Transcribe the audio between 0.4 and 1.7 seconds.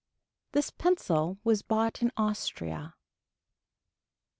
This pencil was